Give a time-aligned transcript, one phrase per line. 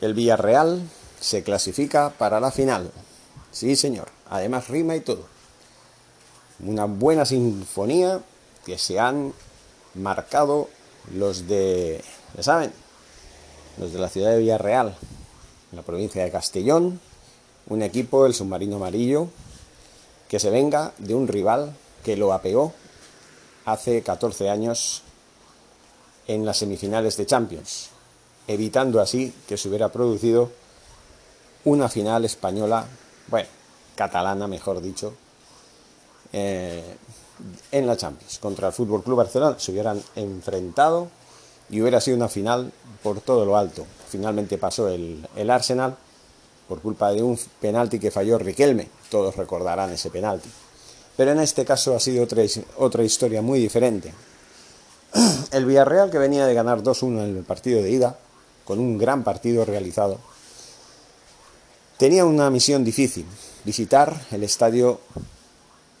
[0.00, 0.82] El Villarreal
[1.20, 2.90] se clasifica para la final.
[3.50, 4.08] Sí, señor.
[4.28, 5.26] Además rima y todo.
[6.60, 8.20] Una buena sinfonía
[8.64, 9.32] que se han
[9.94, 10.68] marcado
[11.14, 12.02] los de,
[12.36, 12.72] ¿ya saben?
[13.78, 14.96] Los de la ciudad de Villarreal,
[15.70, 17.00] en la provincia de Castellón.
[17.68, 19.28] Un equipo, el submarino amarillo,
[20.28, 21.74] que se venga de un rival
[22.04, 22.72] que lo apeó
[23.64, 25.02] hace 14 años
[26.26, 27.90] en las semifinales de Champions,
[28.48, 30.50] evitando así que se hubiera producido
[31.64, 32.86] una final española,
[33.28, 33.48] bueno,
[33.96, 35.14] catalana mejor dicho,
[36.32, 36.96] eh,
[37.72, 38.38] en la Champions.
[38.38, 41.08] Contra el Fútbol Club Barcelona se hubieran enfrentado
[41.68, 42.72] y hubiera sido una final
[43.02, 43.84] por todo lo alto.
[44.08, 45.96] Finalmente pasó el, Arsenal
[46.68, 48.88] por culpa de un penalti que falló Riquelme.
[49.10, 50.48] Todos recordarán ese penalti.
[51.16, 52.42] Pero en este caso ha sido otra,
[52.76, 54.12] otra historia muy diferente.
[55.52, 58.18] El Villarreal, que venía de ganar 2-1 en el partido de ida,
[58.66, 60.18] con un gran partido realizado,
[61.96, 63.24] tenía una misión difícil,
[63.64, 65.00] visitar el estadio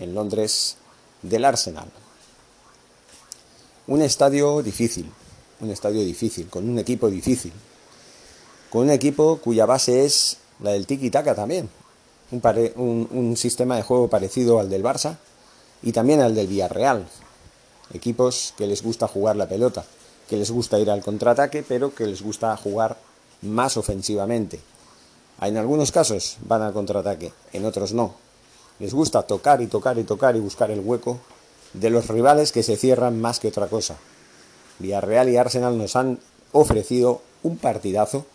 [0.00, 0.76] en Londres
[1.22, 1.88] del Arsenal.
[3.86, 5.10] Un estadio difícil,
[5.60, 7.52] un estadio difícil, con un equipo difícil,
[8.70, 11.68] con un equipo cuya base es la del tiki-taka también,
[12.30, 12.40] un,
[12.76, 15.18] un, un, sistema de juego parecido al del Barça
[15.82, 17.06] y también al del Villarreal,
[17.92, 19.84] equipos que les gusta jugar la pelota,
[20.34, 22.98] que les gusta ir al contraataque, pero que les gusta jugar
[23.42, 24.58] más ofensivamente.
[25.40, 28.16] En algunos casos van al contraataque, en otros no.
[28.80, 31.20] Les gusta tocar y tocar y tocar y buscar el hueco
[31.72, 33.96] de los rivales que se cierran más que otra cosa.
[34.80, 36.18] Villarreal y Arsenal nos han
[36.50, 38.26] ofrecido un partidazo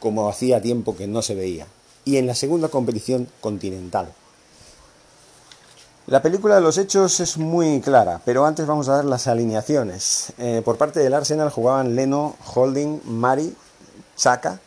[0.00, 1.68] como hacía tiempo que no se veía.
[2.04, 4.12] Y en la segunda competición continental.
[6.06, 10.34] La película de los hechos es muy clara, pero antes vamos a ver las alineaciones.
[10.36, 13.56] Eh, por parte del Arsenal jugaban Leno, Holding, Mari,
[14.14, 14.60] Chaka,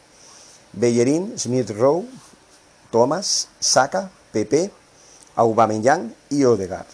[0.73, 2.05] Bellerín, Smith Rowe,
[2.89, 4.71] Thomas, Saka, Pepe,
[5.35, 6.87] Aubameyang y Odegaard.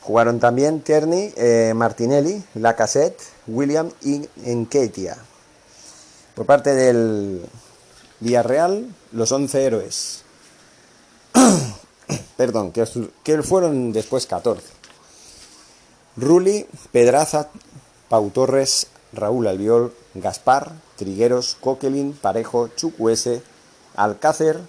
[0.00, 5.18] Jugaron también Tierney, eh, Martinelli, Lacazette, William y Enketia.
[6.34, 7.44] Por parte del
[8.20, 10.21] Villarreal, los 11 héroes.
[12.36, 14.66] Perdón, que, fueron después 14.
[16.16, 17.48] Ruli, Pedraza,
[18.08, 23.42] Pau Torres, Raúl Albiol, Gaspar, Trigueros, Coquelin, Parejo, Chucuese,
[23.96, 24.60] Alcácer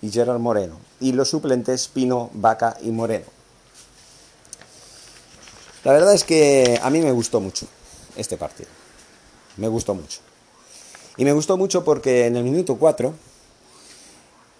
[0.00, 0.78] y Gerard Moreno.
[1.00, 3.26] Y los suplentes Pino, Vaca y Moreno.
[5.84, 7.66] La verdad es que a mí me gustó mucho
[8.16, 8.68] este partido.
[9.56, 10.20] Me gustó mucho.
[11.16, 13.12] Y me gustó mucho porque en el minuto 4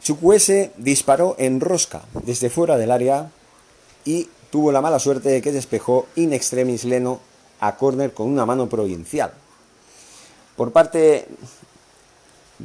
[0.09, 3.31] Chukwese disparó en rosca desde fuera del área
[4.07, 7.21] y tuvo la mala suerte de que despejó in extremis Leno
[7.61, 9.31] a córner con una mano provincial.
[10.57, 11.29] Por parte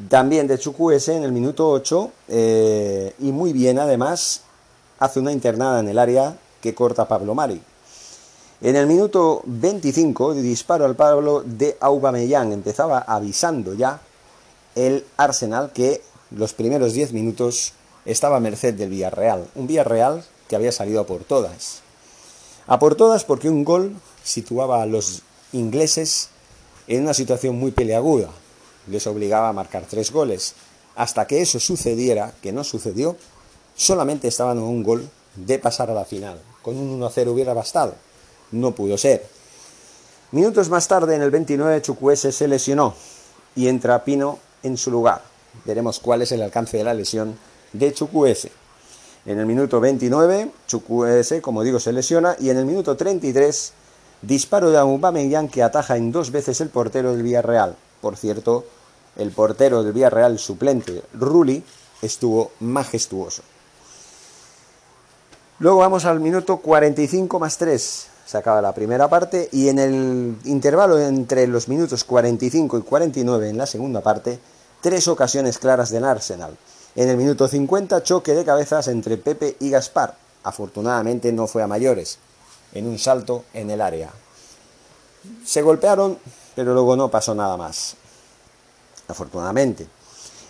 [0.08, 4.44] también de Chukwese en el minuto 8 eh, y muy bien además
[5.00, 7.62] hace una internada en el área que corta Pablo Mari.
[8.62, 12.54] En el minuto 25, disparo al Pablo de Aubameyang.
[12.54, 14.00] Empezaba avisando ya
[14.76, 17.74] el Arsenal que los primeros 10 minutos
[18.06, 19.48] estaba a merced del Villarreal.
[19.56, 21.82] Un Villarreal que había salido a por todas.
[22.68, 25.22] A por todas porque un gol situaba a los
[25.52, 26.30] ingleses
[26.88, 28.30] en una situación muy peleaguda.
[28.88, 30.56] Les obligaba a marcar tres goles.
[30.96, 33.16] Hasta que eso sucediera, que no sucedió,
[33.76, 36.40] solamente estaban a un gol de pasar a la final.
[36.62, 37.96] Con un 1-0 hubiera bastado
[38.54, 39.28] no pudo ser.
[40.32, 42.96] Minutos más tarde, en el 29, Chukwese se lesionó
[43.56, 45.22] y entra Pino en su lugar.
[45.66, 47.38] Veremos cuál es el alcance de la lesión
[47.74, 48.52] de Chukwese.
[49.26, 53.74] En el minuto 29, Chukwese, como digo, se lesiona y en el minuto 33,
[54.22, 57.76] disparo de Aubameyang que ataja en dos veces el portero del Villarreal.
[58.02, 58.66] Por cierto,
[59.16, 61.64] el portero del Villarreal suplente, Rulli,
[62.02, 63.44] estuvo majestuoso.
[65.60, 70.36] Luego vamos al minuto 45 más 3 se acaba la primera parte y en el
[70.46, 74.40] intervalo entre los minutos 45 y 49 en la segunda parte,
[74.84, 76.58] tres ocasiones claras del Arsenal.
[76.96, 80.18] En el minuto 50, choque de cabezas entre Pepe y Gaspar.
[80.44, 82.20] Afortunadamente no fue a mayores,
[82.74, 84.12] en un salto en el área.
[85.46, 86.20] Se golpearon,
[86.54, 87.96] pero luego no pasó nada más.
[89.08, 89.88] Afortunadamente.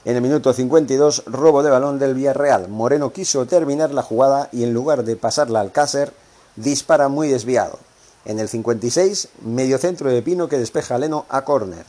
[0.03, 2.69] En el minuto 52, robo de balón del Villarreal.
[2.69, 6.11] Moreno quiso terminar la jugada y en lugar de pasarla al Cácer,
[6.55, 7.77] dispara muy desviado.
[8.25, 11.85] En el 56, medio centro de Pino que despeja a Leno a córner.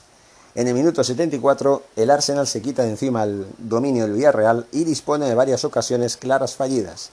[0.56, 4.84] En el minuto 74, el Arsenal se quita de encima el dominio del Villarreal y
[4.84, 7.10] dispone de varias ocasiones claras fallidas.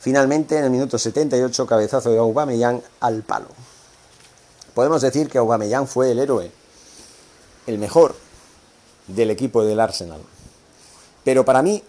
[0.00, 3.46] Finalmente, en el minuto 78, cabezazo de Aubameyang al palo.
[4.74, 6.50] Podemos decir que Aubameyang fue el héroe,
[7.68, 8.16] el mejor,
[9.06, 10.20] del equipo del Arsenal.
[11.22, 11.84] Pero para mí,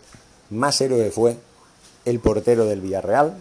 [0.52, 1.38] más héroe fue
[2.06, 3.34] el portero del Villarreal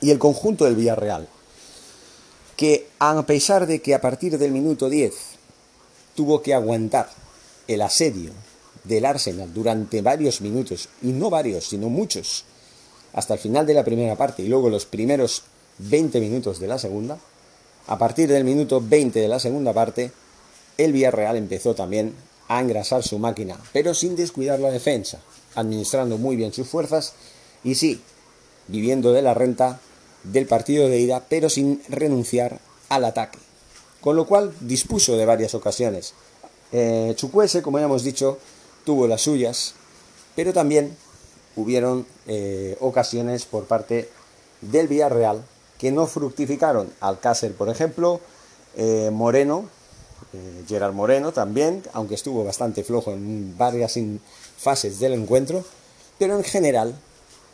[0.00, 1.28] y el conjunto del Villarreal,
[2.56, 5.39] que a pesar de que a partir del minuto 10
[6.20, 7.08] tuvo que aguantar
[7.66, 8.32] el asedio
[8.84, 12.44] del Arsenal durante varios minutos, y no varios, sino muchos,
[13.14, 15.44] hasta el final de la primera parte y luego los primeros
[15.78, 17.18] 20 minutos de la segunda,
[17.86, 20.12] a partir del minuto 20 de la segunda parte,
[20.76, 22.12] el Villarreal empezó también
[22.48, 25.20] a engrasar su máquina, pero sin descuidar la defensa,
[25.54, 27.14] administrando muy bien sus fuerzas
[27.64, 28.02] y sí,
[28.68, 29.80] viviendo de la renta
[30.24, 33.38] del partido de ida, pero sin renunciar al ataque.
[34.00, 36.14] Con lo cual dispuso de varias ocasiones.
[36.72, 37.16] Eh,
[37.62, 38.38] como ya hemos dicho,
[38.84, 39.74] tuvo las suyas,
[40.36, 40.96] pero también
[41.56, 44.08] hubieron eh, ocasiones por parte
[44.60, 45.42] del Villarreal
[45.78, 46.92] que no fructificaron.
[47.00, 48.20] Alcácer, por ejemplo,
[48.76, 49.68] eh, Moreno,
[50.32, 53.98] eh, Gerard Moreno también, aunque estuvo bastante flojo en varias
[54.58, 55.64] fases del encuentro,
[56.18, 56.94] pero en general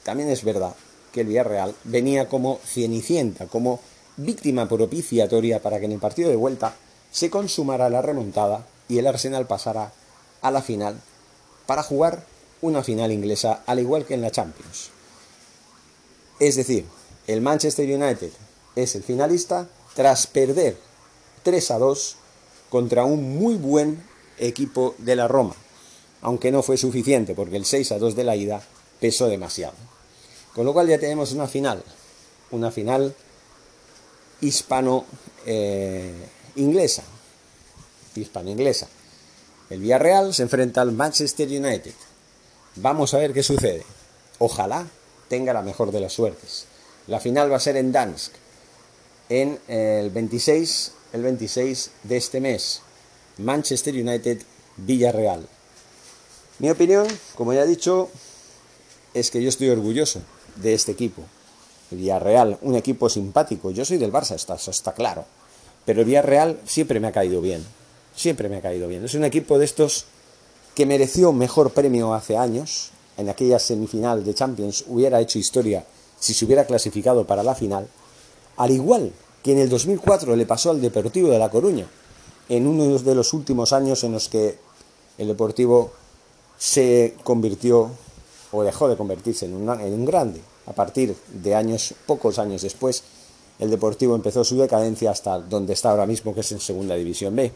[0.02, 0.75] también es verdad
[1.12, 3.81] que el Villarreal venía como cienicienta, como
[4.17, 6.75] víctima propiciatoria para que en el partido de vuelta
[7.11, 9.93] se consumara la remontada y el Arsenal pasara
[10.43, 11.01] a la final
[11.67, 12.25] para jugar
[12.61, 14.91] una final inglesa al igual que en la Champions.
[16.39, 16.85] Es decir,
[17.27, 18.31] el Manchester United
[18.75, 20.77] es el finalista tras perder
[21.43, 22.17] 3 a 2
[22.69, 24.03] contra un muy buen
[24.39, 25.55] equipo de la Roma,
[26.21, 28.63] aunque no fue suficiente porque el 6 a 2 de la ida
[29.01, 29.75] pesó demasiado.
[30.55, 31.83] Con lo cual ya tenemos una final,
[32.51, 33.15] una final
[34.46, 37.02] hispano-inglesa,
[38.14, 38.87] hispano-inglesa.
[39.69, 41.94] El Villarreal se enfrenta al Manchester United.
[42.76, 43.84] Vamos a ver qué sucede.
[44.38, 44.87] Ojalá
[45.28, 46.66] tenga la mejor de las suertes.
[47.08, 48.32] La final va a ser en Dansk,
[49.28, 52.81] en el 26, el 26 de este mes.
[53.38, 54.43] Manchester United,
[54.76, 55.46] Villarreal.
[56.58, 58.08] Mi opinión, como ya he dicho,
[59.14, 60.22] es que yo estoy orgulloso
[60.56, 61.22] de este equipo.
[61.91, 63.71] El Villarreal, un equipo simpático.
[63.71, 65.25] Yo soy del Barça, está, eso está claro.
[65.85, 67.65] Pero el Villarreal siempre me ha caído bien.
[68.15, 69.05] Siempre me ha caído bien.
[69.05, 70.06] Es un equipo de estos
[70.75, 72.91] que mereció mejor premio hace años.
[73.17, 75.85] En aquella semifinal de Champions hubiera hecho historia
[76.19, 77.89] si se hubiera clasificado para la final,
[78.56, 79.12] al igual
[79.43, 81.87] que en el 2004 le pasó al Deportivo de La Coruña,
[82.49, 84.59] en uno de los últimos años en los que
[85.19, 85.93] el Deportivo
[86.59, 87.91] se convirtió
[88.52, 90.40] o dejó de convertirse en, un grande.
[90.66, 93.02] A partir de años, pocos años después,
[93.58, 97.34] el Deportivo empezó su decadencia hasta donde está ahora mismo, que es en Segunda División
[97.34, 97.52] B.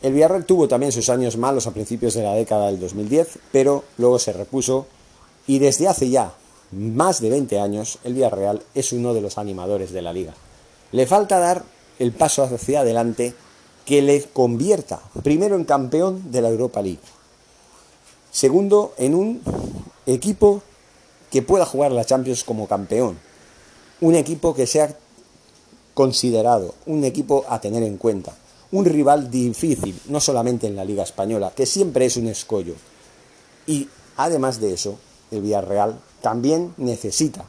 [0.00, 3.84] El Villarreal tuvo también sus años malos a principios de la década del 2010, pero
[3.96, 4.86] luego se repuso
[5.46, 6.32] y desde hace ya
[6.70, 10.34] más de 20 años, el Villarreal es uno de los animadores de la liga.
[10.92, 11.64] Le falta dar
[11.98, 13.34] el paso hacia adelante
[13.84, 17.00] que le convierta primero en campeón de la Europa League,
[18.38, 19.42] segundo en un
[20.06, 20.62] equipo
[21.28, 23.18] que pueda jugar la Champions como campeón,
[24.00, 24.96] un equipo que sea
[25.92, 28.32] considerado, un equipo a tener en cuenta,
[28.70, 32.74] un rival difícil, no solamente en la Liga Española, que siempre es un escollo.
[33.66, 35.00] Y además de eso,
[35.32, 37.44] el Villarreal también necesita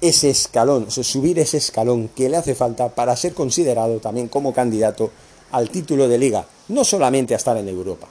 [0.00, 5.10] ese escalón, subir ese escalón que le hace falta para ser considerado también como candidato
[5.52, 8.08] al título de liga, no solamente a estar en Europa.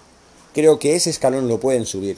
[0.54, 2.18] Creo que ese escalón lo pueden subir.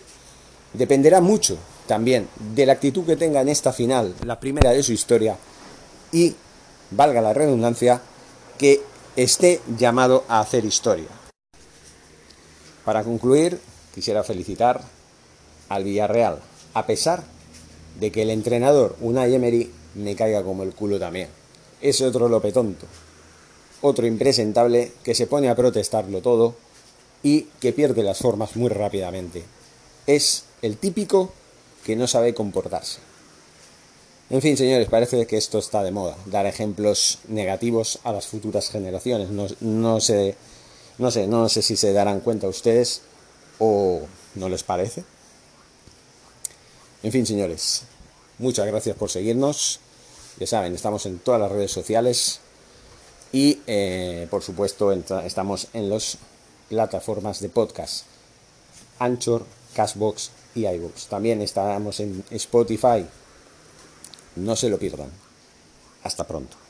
[0.74, 4.92] Dependerá mucho también de la actitud que tenga en esta final, la primera de su
[4.92, 5.38] historia,
[6.12, 6.36] y,
[6.92, 8.01] valga la redundancia,
[8.58, 8.82] que
[9.15, 11.08] esté llamado a hacer historia.
[12.84, 13.60] Para concluir,
[13.94, 14.82] quisiera felicitar
[15.70, 16.39] al Villarreal,
[16.74, 17.24] a pesar
[18.00, 21.30] de que el entrenador Unai Emery me caiga como el culo también.
[21.82, 22.86] Es otro lope tonto,
[23.82, 26.64] otro impresentable que se pone a protestarlo todo
[27.25, 29.44] y que pierde las formas muy rápidamente.
[30.05, 31.34] Es el típico
[31.84, 33.00] que no sabe comportarse.
[34.29, 38.70] En fin, señores, parece que esto está de moda, dar ejemplos negativos a las futuras
[38.70, 39.32] generaciones.
[39.32, 40.36] No, no, sé,
[41.00, 43.01] no sé, no sé si se darán cuenta ustedes
[43.58, 44.01] o
[44.36, 45.03] no les parece.
[47.01, 47.86] En fin, señores,
[48.38, 49.79] muchas gracias por seguirnos.
[50.39, 52.39] Ya saben, estamos en todas las redes sociales
[53.32, 56.20] y, eh, por supuesto, estamos en las
[56.69, 58.05] plataformas de podcast.
[59.00, 59.45] Anchor,
[59.75, 61.07] Cashbox y iVoox.
[61.07, 63.05] También estamos en Spotify.
[64.38, 65.10] No se lo pierdan.
[66.03, 66.64] Hasta pronto.